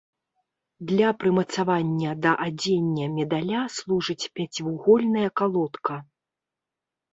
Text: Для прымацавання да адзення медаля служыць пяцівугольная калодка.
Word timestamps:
Для 0.91 1.09
прымацавання 1.23 2.13
да 2.23 2.31
адзення 2.47 3.05
медаля 3.19 3.61
служыць 3.77 4.19
пяцівугольная 4.41 5.29
калодка. 5.43 6.03